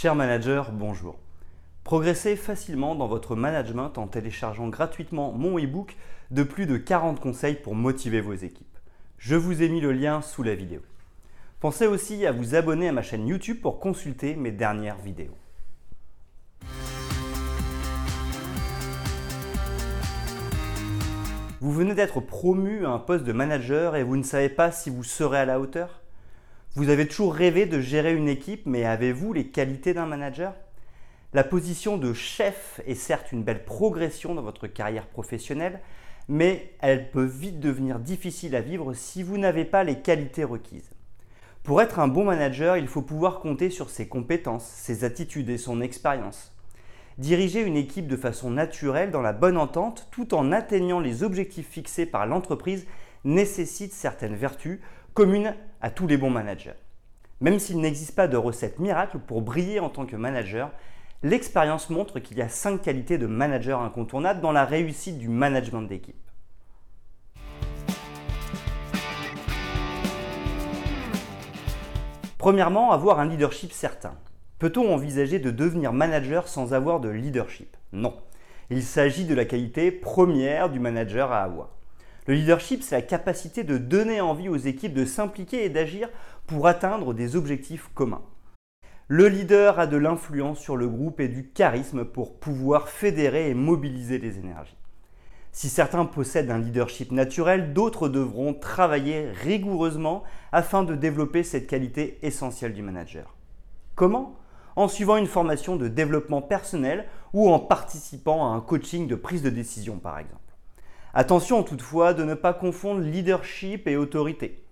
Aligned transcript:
Cher 0.00 0.14
manager, 0.14 0.70
bonjour. 0.70 1.18
Progressez 1.82 2.36
facilement 2.36 2.94
dans 2.94 3.08
votre 3.08 3.34
management 3.34 3.98
en 3.98 4.06
téléchargeant 4.06 4.68
gratuitement 4.68 5.32
mon 5.32 5.58
e-book 5.58 5.96
de 6.30 6.44
plus 6.44 6.66
de 6.66 6.76
40 6.76 7.18
conseils 7.18 7.56
pour 7.56 7.74
motiver 7.74 8.20
vos 8.20 8.34
équipes. 8.34 8.78
Je 9.18 9.34
vous 9.34 9.60
ai 9.60 9.68
mis 9.68 9.80
le 9.80 9.90
lien 9.90 10.22
sous 10.22 10.44
la 10.44 10.54
vidéo. 10.54 10.82
Pensez 11.58 11.88
aussi 11.88 12.24
à 12.26 12.30
vous 12.30 12.54
abonner 12.54 12.86
à 12.86 12.92
ma 12.92 13.02
chaîne 13.02 13.26
YouTube 13.26 13.60
pour 13.60 13.80
consulter 13.80 14.36
mes 14.36 14.52
dernières 14.52 14.98
vidéos. 14.98 15.36
Vous 21.58 21.72
venez 21.72 21.96
d'être 21.96 22.20
promu 22.20 22.86
à 22.86 22.90
un 22.90 23.00
poste 23.00 23.24
de 23.24 23.32
manager 23.32 23.96
et 23.96 24.04
vous 24.04 24.16
ne 24.16 24.22
savez 24.22 24.48
pas 24.48 24.70
si 24.70 24.90
vous 24.90 25.02
serez 25.02 25.38
à 25.38 25.44
la 25.44 25.58
hauteur? 25.58 26.02
Vous 26.74 26.90
avez 26.90 27.08
toujours 27.08 27.34
rêvé 27.34 27.66
de 27.66 27.80
gérer 27.80 28.14
une 28.14 28.28
équipe, 28.28 28.66
mais 28.66 28.84
avez-vous 28.84 29.32
les 29.32 29.48
qualités 29.48 29.94
d'un 29.94 30.06
manager? 30.06 30.54
La 31.32 31.42
position 31.42 31.96
de 31.96 32.12
chef 32.12 32.80
est 32.86 32.94
certes 32.94 33.32
une 33.32 33.42
belle 33.42 33.64
progression 33.64 34.34
dans 34.34 34.42
votre 34.42 34.66
carrière 34.66 35.06
professionnelle, 35.06 35.80
mais 36.28 36.74
elle 36.80 37.10
peut 37.10 37.24
vite 37.24 37.58
devenir 37.58 37.98
difficile 37.98 38.54
à 38.54 38.60
vivre 38.60 38.92
si 38.92 39.22
vous 39.22 39.38
n'avez 39.38 39.64
pas 39.64 39.82
les 39.82 40.00
qualités 40.00 40.44
requises. 40.44 40.90
Pour 41.62 41.82
être 41.82 41.98
un 41.98 42.08
bon 42.08 42.24
manager, 42.24 42.76
il 42.76 42.86
faut 42.86 43.02
pouvoir 43.02 43.40
compter 43.40 43.70
sur 43.70 43.90
ses 43.90 44.06
compétences, 44.06 44.64
ses 44.64 45.04
attitudes 45.04 45.50
et 45.50 45.58
son 45.58 45.80
expérience. 45.80 46.52
Diriger 47.16 47.62
une 47.62 47.76
équipe 47.76 48.06
de 48.06 48.16
façon 48.16 48.50
naturelle 48.50 49.10
dans 49.10 49.22
la 49.22 49.32
bonne 49.32 49.56
entente 49.56 50.06
tout 50.10 50.34
en 50.34 50.52
atteignant 50.52 51.00
les 51.00 51.22
objectifs 51.24 51.68
fixés 51.68 52.06
par 52.06 52.26
l'entreprise 52.26 52.86
nécessite 53.24 53.92
certaines 53.92 54.36
vertus 54.36 54.80
communes 55.14 55.54
à 55.80 55.90
tous 55.90 56.06
les 56.06 56.16
bons 56.16 56.30
managers. 56.30 56.74
Même 57.40 57.58
s'il 57.58 57.78
n'existe 57.78 58.14
pas 58.14 58.28
de 58.28 58.36
recette 58.36 58.78
miracle 58.78 59.18
pour 59.18 59.42
briller 59.42 59.80
en 59.80 59.88
tant 59.88 60.06
que 60.06 60.16
manager, 60.16 60.70
l'expérience 61.22 61.88
montre 61.90 62.18
qu'il 62.18 62.36
y 62.36 62.42
a 62.42 62.48
cinq 62.48 62.82
qualités 62.82 63.18
de 63.18 63.26
manager 63.26 63.80
incontournables 63.80 64.40
dans 64.40 64.52
la 64.52 64.64
réussite 64.64 65.18
du 65.18 65.28
management 65.28 65.82
d'équipe. 65.82 66.16
Premièrement, 72.38 72.92
avoir 72.92 73.20
un 73.20 73.26
leadership 73.26 73.72
certain. 73.72 74.14
Peut-on 74.58 74.92
envisager 74.92 75.38
de 75.38 75.50
devenir 75.50 75.92
manager 75.92 76.48
sans 76.48 76.72
avoir 76.72 76.98
de 76.98 77.08
leadership? 77.08 77.76
Non. 77.92 78.14
Il 78.70 78.82
s'agit 78.82 79.24
de 79.24 79.34
la 79.34 79.44
qualité 79.44 79.90
première 79.90 80.68
du 80.68 80.80
manager 80.80 81.32
à 81.32 81.42
avoir. 81.42 81.77
Le 82.28 82.34
leadership, 82.34 82.82
c'est 82.82 82.94
la 82.94 83.00
capacité 83.00 83.64
de 83.64 83.78
donner 83.78 84.20
envie 84.20 84.50
aux 84.50 84.56
équipes 84.58 84.92
de 84.92 85.06
s'impliquer 85.06 85.64
et 85.64 85.70
d'agir 85.70 86.10
pour 86.46 86.66
atteindre 86.66 87.14
des 87.14 87.36
objectifs 87.36 87.88
communs. 87.94 88.20
Le 89.06 89.28
leader 89.28 89.78
a 89.78 89.86
de 89.86 89.96
l'influence 89.96 90.58
sur 90.58 90.76
le 90.76 90.88
groupe 90.88 91.20
et 91.20 91.28
du 91.28 91.48
charisme 91.48 92.04
pour 92.04 92.38
pouvoir 92.38 92.90
fédérer 92.90 93.48
et 93.48 93.54
mobiliser 93.54 94.18
les 94.18 94.38
énergies. 94.38 94.76
Si 95.52 95.70
certains 95.70 96.04
possèdent 96.04 96.50
un 96.50 96.58
leadership 96.58 97.12
naturel, 97.12 97.72
d'autres 97.72 98.10
devront 98.10 98.52
travailler 98.52 99.30
rigoureusement 99.30 100.22
afin 100.52 100.82
de 100.82 100.94
développer 100.94 101.42
cette 101.42 101.66
qualité 101.66 102.18
essentielle 102.20 102.74
du 102.74 102.82
manager. 102.82 103.36
Comment? 103.94 104.36
En 104.76 104.88
suivant 104.88 105.16
une 105.16 105.26
formation 105.26 105.76
de 105.76 105.88
développement 105.88 106.42
personnel 106.42 107.06
ou 107.32 107.48
en 107.48 107.58
participant 107.58 108.52
à 108.52 108.54
un 108.54 108.60
coaching 108.60 109.08
de 109.08 109.14
prise 109.14 109.42
de 109.42 109.48
décision 109.48 109.96
par 109.96 110.18
exemple. 110.18 110.42
Attention 111.18 111.64
toutefois 111.64 112.14
de 112.14 112.22
ne 112.22 112.34
pas 112.34 112.54
confondre 112.54 113.00
leadership 113.00 113.88
et 113.88 113.96
autorité. 113.96 114.62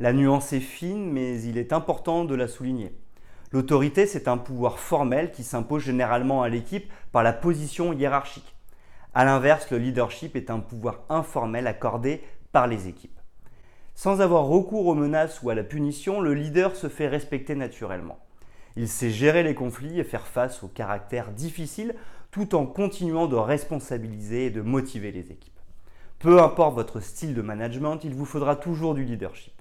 La 0.00 0.12
nuance 0.12 0.52
est 0.52 0.60
fine 0.60 1.10
mais 1.10 1.40
il 1.40 1.56
est 1.56 1.72
important 1.72 2.26
de 2.26 2.34
la 2.34 2.46
souligner. 2.46 2.94
L'autorité, 3.52 4.04
c'est 4.04 4.28
un 4.28 4.36
pouvoir 4.36 4.78
formel 4.78 5.32
qui 5.32 5.42
s'impose 5.42 5.82
généralement 5.82 6.42
à 6.42 6.50
l'équipe 6.50 6.92
par 7.10 7.22
la 7.22 7.32
position 7.32 7.94
hiérarchique. 7.94 8.54
A 9.14 9.24
l'inverse, 9.24 9.70
le 9.70 9.78
leadership 9.78 10.36
est 10.36 10.50
un 10.50 10.60
pouvoir 10.60 11.04
informel 11.08 11.66
accordé 11.66 12.22
par 12.52 12.66
les 12.66 12.86
équipes. 12.86 13.18
Sans 13.94 14.20
avoir 14.20 14.44
recours 14.44 14.86
aux 14.86 14.94
menaces 14.94 15.42
ou 15.42 15.48
à 15.48 15.54
la 15.54 15.64
punition, 15.64 16.20
le 16.20 16.34
leader 16.34 16.76
se 16.76 16.90
fait 16.90 17.08
respecter 17.08 17.54
naturellement. 17.54 18.18
Il 18.76 18.90
sait 18.90 19.08
gérer 19.08 19.42
les 19.42 19.54
conflits 19.54 19.98
et 19.98 20.04
faire 20.04 20.26
face 20.26 20.62
aux 20.64 20.68
caractères 20.68 21.30
difficiles 21.30 21.94
tout 22.30 22.54
en 22.54 22.66
continuant 22.66 23.26
de 23.26 23.36
responsabiliser 23.36 24.44
et 24.44 24.50
de 24.50 24.60
motiver 24.60 25.10
les 25.10 25.32
équipes. 25.32 25.53
Peu 26.24 26.40
importe 26.40 26.74
votre 26.74 27.00
style 27.00 27.34
de 27.34 27.42
management, 27.42 28.02
il 28.02 28.14
vous 28.14 28.24
faudra 28.24 28.56
toujours 28.56 28.94
du 28.94 29.04
leadership. 29.04 29.52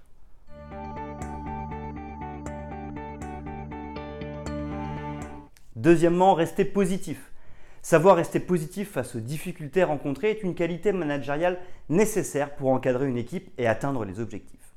Deuxièmement, 5.75 6.34
restez 6.35 6.63
positif. 6.63 7.34
Savoir 7.81 8.16
rester 8.16 8.40
positif 8.40 8.91
face 8.91 9.13
aux 9.18 9.19
difficultés 9.19 9.84
rencontrées 9.84 10.31
est 10.31 10.44
une 10.44 10.56
qualité 10.56 10.94
managériale 10.94 11.59
nécessaire 11.90 12.56
pour 12.56 12.69
encadrer 12.69 13.09
une 13.09 13.18
équipe 13.18 13.51
et 13.57 13.68
atteindre 13.68 14.06
les 14.06 14.22
objectifs. 14.22 14.74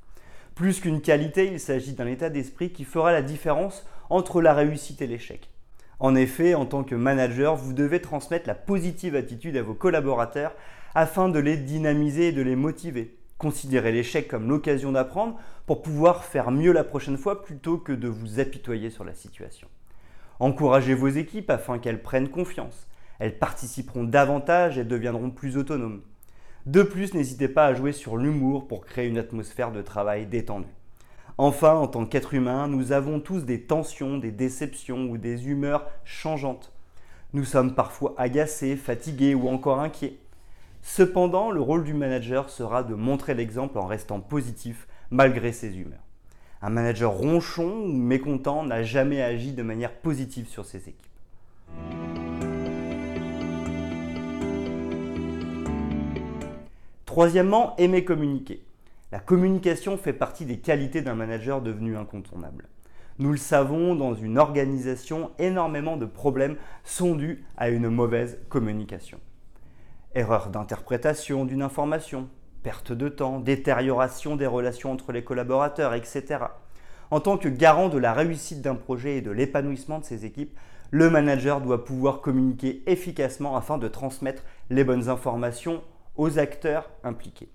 Plus 0.57 0.81
qu'une 0.81 1.01
qualité, 1.01 1.47
il 1.47 1.61
s'agit 1.61 1.93
d'un 1.93 2.09
état 2.09 2.31
d'esprit 2.31 2.73
qui 2.73 2.83
fera 2.83 3.13
la 3.13 3.23
différence 3.23 3.87
entre 4.11 4.43
la 4.43 4.55
réussite 4.55 5.03
et 5.03 5.07
l'échec. 5.07 5.51
En 6.01 6.17
effet, 6.17 6.55
en 6.55 6.67
tant 6.67 6.83
que 6.83 6.97
manager, 6.97 7.55
vous 7.55 7.73
devez 7.73 8.01
transmettre 8.01 8.49
la 8.49 8.57
positive 8.57 9.15
attitude 9.15 9.57
à 9.57 9.63
vos 9.63 9.75
collaborateurs 9.75 10.53
afin 10.97 11.29
de 11.29 11.39
les 11.39 11.59
dynamiser 11.59 12.29
et 12.29 12.33
de 12.33 12.41
les 12.41 12.57
motiver. 12.57 13.19
Considérez 13.37 13.93
l'échec 13.93 14.29
comme 14.29 14.49
l'occasion 14.49 14.93
d'apprendre 14.93 15.39
pour 15.67 15.83
pouvoir 15.83 16.25
faire 16.25 16.51
mieux 16.51 16.73
la 16.73 16.85
prochaine 16.85 17.19
fois 17.19 17.43
plutôt 17.43 17.77
que 17.77 17.93
de 17.93 18.09
vous 18.09 18.41
apitoyer 18.41 18.89
sur 18.89 19.05
la 19.05 19.13
situation. 19.13 19.69
Encouragez 20.41 20.95
vos 20.95 21.09
équipes 21.09 21.51
afin 21.51 21.79
qu'elles 21.79 22.01
prennent 22.01 22.31
confiance. 22.31 22.89
Elles 23.19 23.39
participeront 23.39 24.05
davantage 24.05 24.79
et 24.79 24.85
deviendront 24.85 25.29
plus 25.29 25.59
autonomes. 25.59 26.01
De 26.65 26.83
plus, 26.83 27.13
n'hésitez 27.13 27.49
pas 27.49 27.67
à 27.67 27.75
jouer 27.75 27.93
sur 27.93 28.17
l'humour 28.17 28.67
pour 28.67 28.87
créer 28.87 29.07
une 29.07 29.19
atmosphère 29.19 29.73
de 29.73 29.83
travail 29.83 30.25
détendue. 30.25 30.75
Enfin, 31.37 31.75
en 31.75 31.89
tant 31.89 32.07
qu'être 32.07 32.33
humain, 32.33 32.69
nous 32.69 32.93
avons 32.93 33.21
tous 33.21 33.45
des 33.45 33.61
tensions, 33.61 34.17
des 34.17 34.33
déceptions 34.33 35.11
ou 35.11 35.19
des 35.19 35.47
humeurs 35.47 35.91
changeantes. 36.05 36.73
Nous 37.35 37.45
sommes 37.45 37.75
parfois 37.75 38.15
agacés, 38.17 38.77
fatigués 38.77 39.35
ou 39.35 39.47
encore 39.49 39.81
inquiets. 39.81 40.17
Cependant, 40.89 41.51
le 41.51 41.61
rôle 41.61 41.83
du 41.83 41.95
manager 41.95 42.49
sera 42.49 42.85
de 42.85 42.95
montrer 42.95 43.35
l'exemple 43.35 43.77
en 43.77 43.87
restant 43.87 44.21
positif 44.21 44.87
malgré 45.11 45.51
ses 45.51 45.77
humeurs. 45.77 46.07
Un 46.63 46.71
manager 46.71 47.11
ronchon 47.11 47.83
ou 47.83 47.93
mécontent 47.93 48.63
n'a 48.63 48.85
jamais 48.85 49.21
agi 49.21 49.53
de 49.53 49.65
manière 49.65 49.93
positive 49.93 50.47
sur 50.49 50.65
ses 50.65 50.79
équipes. 50.79 50.97
Troisièmement, 57.05 57.75
aimer 57.79 58.05
communiquer. 58.05 58.63
La 59.11 59.19
communication 59.19 59.99
fait 59.99 60.13
partie 60.13 60.47
des 60.47 60.59
qualités 60.59 61.03
d'un 61.03 61.17
manager 61.17 61.63
devenu 61.63 61.97
incontournable. 61.97 62.69
Nous 63.19 63.33
le 63.33 63.39
savons, 63.39 63.97
dans 63.97 64.15
une 64.15 64.39
organisation, 64.39 65.33
énormément 65.41 65.97
de 65.97 66.07
problèmes 66.07 66.57
sont 66.85 67.17
dus 67.17 67.45
à 67.57 67.71
une 67.71 67.89
mauvaise 67.89 68.39
communication. 68.49 69.19
Erreur 70.15 70.49
d'interprétation 70.49 71.45
d'une 71.45 71.63
information, 71.63 72.29
perte 72.63 72.93
de 72.93 73.09
temps, 73.09 73.41
détérioration 73.41 74.37
des 74.37 74.47
relations 74.47 74.93
entre 74.93 75.13
les 75.13 75.25
collaborateurs, 75.25 75.95
etc. 75.95 76.39
En 77.11 77.21
tant 77.21 77.39
que 77.39 77.49
garant 77.49 77.89
de 77.89 77.99
la 77.99 78.13
réussite 78.13 78.63
d'un 78.63 78.75
projet 78.75 79.19
et 79.19 79.21
de 79.21 79.31
l'épanouissement 79.31 79.99
de 79.99 80.05
ses 80.05 80.25
équipes, 80.25 80.57
le 80.91 81.11
manager 81.11 81.61
doit 81.61 81.85
pouvoir 81.85 82.21
communiquer 82.21 82.83
efficacement 82.87 83.57
afin 83.57 83.79
de 83.79 83.89
transmettre 83.89 84.43
les 84.71 84.85
bonnes 84.85 85.09
informations 85.09 85.83
aux 86.17 86.39
acteurs 86.39 86.91
impliqués. 87.05 87.51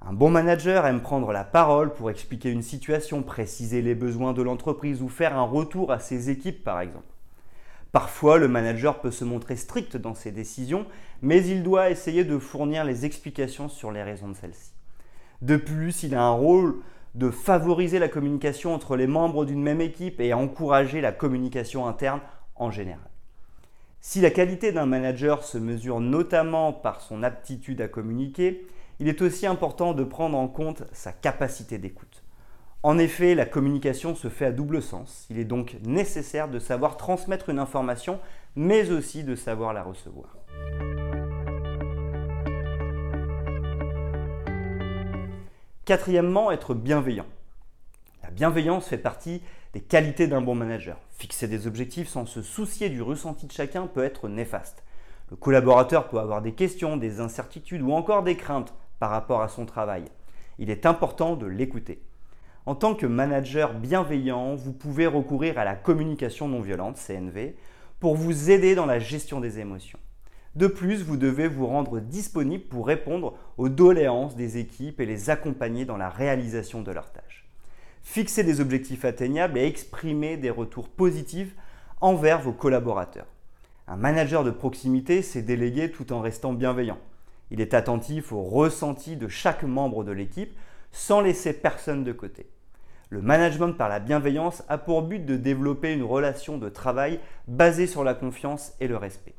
Un 0.00 0.12
bon 0.12 0.30
manager 0.30 0.86
aime 0.86 1.00
prendre 1.00 1.32
la 1.32 1.44
parole 1.44 1.92
pour 1.92 2.10
expliquer 2.10 2.50
une 2.50 2.62
situation, 2.62 3.22
préciser 3.22 3.82
les 3.82 3.94
besoins 3.94 4.32
de 4.32 4.42
l'entreprise 4.42 5.00
ou 5.00 5.08
faire 5.08 5.36
un 5.36 5.44
retour 5.44 5.92
à 5.92 6.00
ses 6.00 6.28
équipes 6.28 6.64
par 6.64 6.80
exemple. 6.80 7.11
Parfois, 7.92 8.38
le 8.38 8.48
manager 8.48 9.00
peut 9.00 9.10
se 9.10 9.24
montrer 9.24 9.54
strict 9.56 9.98
dans 9.98 10.14
ses 10.14 10.32
décisions, 10.32 10.86
mais 11.20 11.44
il 11.46 11.62
doit 11.62 11.90
essayer 11.90 12.24
de 12.24 12.38
fournir 12.38 12.84
les 12.84 13.04
explications 13.04 13.68
sur 13.68 13.92
les 13.92 14.02
raisons 14.02 14.28
de 14.28 14.34
celles-ci. 14.34 14.72
De 15.42 15.56
plus, 15.56 16.02
il 16.02 16.14
a 16.14 16.22
un 16.22 16.32
rôle 16.32 16.76
de 17.14 17.30
favoriser 17.30 17.98
la 17.98 18.08
communication 18.08 18.74
entre 18.74 18.96
les 18.96 19.06
membres 19.06 19.44
d'une 19.44 19.62
même 19.62 19.82
équipe 19.82 20.20
et 20.20 20.32
encourager 20.32 21.02
la 21.02 21.12
communication 21.12 21.86
interne 21.86 22.20
en 22.56 22.70
général. 22.70 23.10
Si 24.00 24.22
la 24.22 24.30
qualité 24.30 24.72
d'un 24.72 24.86
manager 24.86 25.44
se 25.44 25.58
mesure 25.58 26.00
notamment 26.00 26.72
par 26.72 27.02
son 27.02 27.22
aptitude 27.22 27.82
à 27.82 27.88
communiquer, 27.88 28.66
il 29.00 29.08
est 29.08 29.20
aussi 29.20 29.46
important 29.46 29.92
de 29.92 30.04
prendre 30.04 30.38
en 30.38 30.48
compte 30.48 30.84
sa 30.92 31.12
capacité 31.12 31.76
d'écoute. 31.76 32.21
En 32.84 32.98
effet, 32.98 33.36
la 33.36 33.46
communication 33.46 34.16
se 34.16 34.28
fait 34.28 34.46
à 34.46 34.50
double 34.50 34.82
sens. 34.82 35.26
Il 35.30 35.38
est 35.38 35.44
donc 35.44 35.76
nécessaire 35.84 36.48
de 36.48 36.58
savoir 36.58 36.96
transmettre 36.96 37.48
une 37.48 37.60
information, 37.60 38.18
mais 38.56 38.90
aussi 38.90 39.22
de 39.22 39.36
savoir 39.36 39.72
la 39.72 39.84
recevoir. 39.84 40.36
Quatrièmement, 45.84 46.50
être 46.50 46.74
bienveillant. 46.74 47.26
La 48.24 48.30
bienveillance 48.30 48.88
fait 48.88 48.98
partie 48.98 49.42
Des 49.74 49.80
qualités 49.80 50.26
d'un 50.26 50.42
bon 50.42 50.56
manager. 50.56 50.98
Fixer 51.18 51.46
des 51.46 51.68
objectifs 51.68 52.08
sans 52.08 52.26
se 52.26 52.42
soucier 52.42 52.90
du 52.90 53.00
ressenti 53.00 53.46
de 53.46 53.52
chacun 53.52 53.86
peut 53.86 54.04
être 54.04 54.28
néfaste. 54.28 54.82
Le 55.30 55.36
collaborateur 55.36 56.08
peut 56.08 56.18
avoir 56.18 56.42
des 56.42 56.52
questions, 56.52 56.96
des 56.96 57.20
incertitudes 57.20 57.80
ou 57.80 57.92
encore 57.92 58.24
des 58.24 58.36
craintes 58.36 58.74
par 58.98 59.10
rapport 59.10 59.40
à 59.40 59.48
son 59.48 59.66
travail. 59.66 60.04
Il 60.58 60.68
est 60.68 60.84
important 60.84 61.36
de 61.36 61.46
l'écouter. 61.46 62.02
En 62.64 62.76
tant 62.76 62.94
que 62.94 63.06
manager 63.06 63.74
bienveillant, 63.74 64.54
vous 64.54 64.72
pouvez 64.72 65.08
recourir 65.08 65.58
à 65.58 65.64
la 65.64 65.74
communication 65.74 66.46
non 66.46 66.60
violente, 66.60 66.96
CNV, 66.96 67.56
pour 67.98 68.14
vous 68.14 68.50
aider 68.50 68.76
dans 68.76 68.86
la 68.86 69.00
gestion 69.00 69.40
des 69.40 69.58
émotions. 69.58 69.98
De 70.54 70.68
plus, 70.68 71.02
vous 71.02 71.16
devez 71.16 71.48
vous 71.48 71.66
rendre 71.66 71.98
disponible 71.98 72.64
pour 72.64 72.86
répondre 72.86 73.34
aux 73.58 73.68
doléances 73.68 74.36
des 74.36 74.58
équipes 74.58 75.00
et 75.00 75.06
les 75.06 75.28
accompagner 75.28 75.84
dans 75.84 75.96
la 75.96 76.08
réalisation 76.08 76.82
de 76.82 76.92
leurs 76.92 77.10
tâches. 77.10 77.48
Fixer 78.02 78.44
des 78.44 78.60
objectifs 78.60 79.04
atteignables 79.04 79.58
et 79.58 79.66
exprimer 79.66 80.36
des 80.36 80.50
retours 80.50 80.88
positifs 80.88 81.56
envers 82.00 82.40
vos 82.40 82.52
collaborateurs. 82.52 83.26
Un 83.88 83.96
manager 83.96 84.44
de 84.44 84.50
proximité, 84.50 85.22
c'est 85.22 85.42
déléguer 85.42 85.90
tout 85.90 86.12
en 86.12 86.20
restant 86.20 86.52
bienveillant. 86.52 86.98
Il 87.50 87.60
est 87.60 87.74
attentif 87.74 88.32
au 88.32 88.42
ressenti 88.42 89.16
de 89.16 89.28
chaque 89.28 89.64
membre 89.64 90.04
de 90.04 90.12
l'équipe 90.12 90.52
sans 90.92 91.20
laisser 91.20 91.52
personne 91.52 92.04
de 92.04 92.12
côté. 92.12 92.48
Le 93.08 93.20
management 93.20 93.72
par 93.72 93.88
la 93.88 94.00
bienveillance 94.00 94.62
a 94.68 94.78
pour 94.78 95.02
but 95.02 95.26
de 95.26 95.36
développer 95.36 95.92
une 95.92 96.02
relation 96.02 96.56
de 96.56 96.68
travail 96.68 97.20
basée 97.46 97.86
sur 97.86 98.04
la 98.04 98.14
confiance 98.14 98.72
et 98.80 98.88
le 98.88 98.96
respect. 98.96 99.34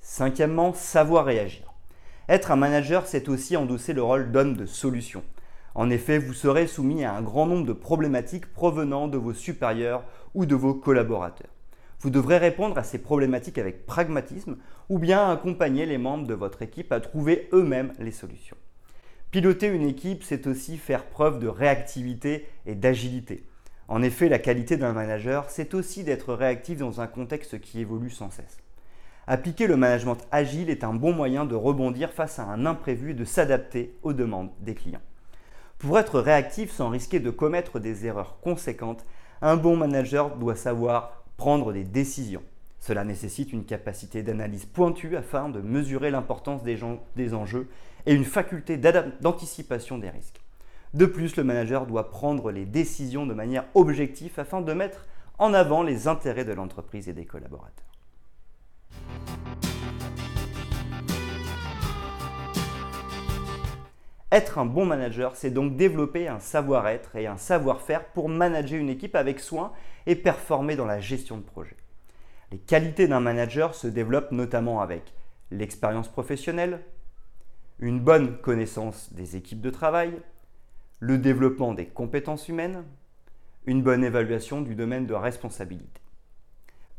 Cinquièmement, 0.00 0.72
savoir 0.72 1.26
réagir. 1.26 1.74
Être 2.28 2.50
un 2.50 2.56
manager, 2.56 3.06
c'est 3.06 3.28
aussi 3.28 3.56
endosser 3.56 3.92
le 3.92 4.02
rôle 4.02 4.32
d'homme 4.32 4.56
de 4.56 4.64
solution. 4.64 5.22
En 5.74 5.90
effet, 5.90 6.18
vous 6.18 6.32
serez 6.32 6.66
soumis 6.66 7.04
à 7.04 7.12
un 7.12 7.20
grand 7.20 7.44
nombre 7.44 7.66
de 7.66 7.74
problématiques 7.74 8.50
provenant 8.50 9.08
de 9.08 9.18
vos 9.18 9.34
supérieurs 9.34 10.04
ou 10.34 10.46
de 10.46 10.54
vos 10.54 10.72
collaborateurs. 10.72 11.55
Vous 12.00 12.10
devrez 12.10 12.38
répondre 12.38 12.76
à 12.76 12.84
ces 12.84 12.98
problématiques 12.98 13.58
avec 13.58 13.86
pragmatisme 13.86 14.56
ou 14.88 14.98
bien 14.98 15.30
accompagner 15.30 15.86
les 15.86 15.98
membres 15.98 16.26
de 16.26 16.34
votre 16.34 16.62
équipe 16.62 16.92
à 16.92 17.00
trouver 17.00 17.48
eux-mêmes 17.52 17.92
les 17.98 18.10
solutions. 18.10 18.56
Piloter 19.30 19.66
une 19.66 19.86
équipe, 19.86 20.22
c'est 20.22 20.46
aussi 20.46 20.76
faire 20.76 21.06
preuve 21.06 21.38
de 21.38 21.48
réactivité 21.48 22.46
et 22.64 22.74
d'agilité. 22.74 23.44
En 23.88 24.02
effet, 24.02 24.28
la 24.28 24.38
qualité 24.38 24.76
d'un 24.76 24.92
manager, 24.92 25.50
c'est 25.50 25.74
aussi 25.74 26.04
d'être 26.04 26.34
réactif 26.34 26.78
dans 26.78 27.00
un 27.00 27.06
contexte 27.06 27.60
qui 27.60 27.80
évolue 27.80 28.10
sans 28.10 28.30
cesse. 28.30 28.58
Appliquer 29.26 29.66
le 29.66 29.76
management 29.76 30.18
agile 30.30 30.70
est 30.70 30.84
un 30.84 30.94
bon 30.94 31.12
moyen 31.12 31.44
de 31.44 31.54
rebondir 31.54 32.12
face 32.12 32.38
à 32.38 32.44
un 32.44 32.66
imprévu 32.66 33.10
et 33.10 33.14
de 33.14 33.24
s'adapter 33.24 33.96
aux 34.02 34.12
demandes 34.12 34.50
des 34.60 34.74
clients. 34.74 35.00
Pour 35.78 35.98
être 35.98 36.20
réactif 36.20 36.70
sans 36.70 36.88
risquer 36.88 37.20
de 37.20 37.30
commettre 37.30 37.80
des 37.80 38.06
erreurs 38.06 38.38
conséquentes, 38.40 39.04
un 39.42 39.56
bon 39.56 39.76
manager 39.76 40.36
doit 40.36 40.54
savoir 40.54 41.25
prendre 41.36 41.72
des 41.72 41.84
décisions. 41.84 42.42
Cela 42.80 43.04
nécessite 43.04 43.52
une 43.52 43.64
capacité 43.64 44.22
d'analyse 44.22 44.64
pointue 44.64 45.16
afin 45.16 45.48
de 45.48 45.60
mesurer 45.60 46.10
l'importance 46.10 46.62
des, 46.62 47.34
enjeux 47.34 47.68
et 48.06 48.14
une 48.14 48.24
faculté 48.24 48.76
d'anticipation 48.76 49.98
des 49.98 50.10
risques. 50.10 50.40
De 50.94 51.06
plus, 51.06 51.36
le 51.36 51.44
manager 51.44 51.86
doit 51.86 52.10
prendre 52.10 52.50
les 52.52 52.64
décisions 52.64 53.26
de 53.26 53.34
manière 53.34 53.64
objective 53.74 54.38
afin 54.38 54.60
de 54.60 54.72
mettre 54.72 55.06
en 55.38 55.52
avant 55.52 55.82
les 55.82 56.08
intérêts 56.08 56.44
de 56.44 56.52
l'entreprise 56.52 57.08
et 57.08 57.12
des 57.12 57.26
collaborateurs. 57.26 57.95
Être 64.32 64.58
un 64.58 64.66
bon 64.66 64.84
manager, 64.84 65.36
c'est 65.36 65.50
donc 65.50 65.76
développer 65.76 66.26
un 66.26 66.40
savoir-être 66.40 67.14
et 67.14 67.28
un 67.28 67.36
savoir-faire 67.36 68.06
pour 68.06 68.28
manager 68.28 68.80
une 68.80 68.88
équipe 68.88 69.14
avec 69.14 69.38
soin 69.38 69.72
et 70.06 70.16
performer 70.16 70.74
dans 70.74 70.84
la 70.84 70.98
gestion 70.98 71.36
de 71.36 71.42
projet. 71.42 71.76
Les 72.50 72.58
qualités 72.58 73.06
d'un 73.06 73.20
manager 73.20 73.74
se 73.74 73.86
développent 73.86 74.32
notamment 74.32 74.80
avec 74.80 75.12
l'expérience 75.52 76.08
professionnelle, 76.08 76.80
une 77.78 78.00
bonne 78.00 78.38
connaissance 78.38 79.12
des 79.12 79.36
équipes 79.36 79.60
de 79.60 79.70
travail, 79.70 80.20
le 80.98 81.18
développement 81.18 81.72
des 81.72 81.86
compétences 81.86 82.48
humaines, 82.48 82.84
une 83.66 83.82
bonne 83.82 84.02
évaluation 84.02 84.60
du 84.60 84.74
domaine 84.74 85.06
de 85.06 85.14
responsabilité. 85.14 86.00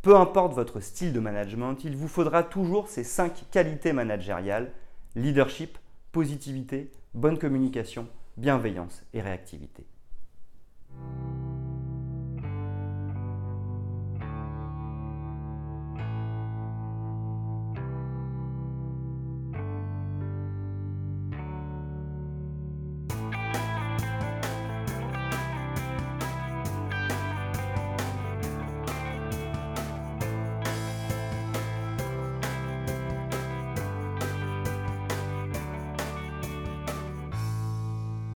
Peu 0.02 0.16
importe 0.16 0.54
votre 0.54 0.80
style 0.80 1.12
de 1.12 1.20
management, 1.20 1.84
il 1.84 1.98
vous 1.98 2.08
faudra 2.08 2.44
toujours 2.44 2.88
ces 2.88 3.04
cinq 3.04 3.46
qualités 3.52 3.92
managériales 3.92 4.72
leadership, 5.16 5.78
positivité, 6.12 6.92
bonne 7.18 7.40
communication, 7.40 8.08
bienveillance 8.38 9.04
et 9.12 9.22
réactivité. 9.22 9.88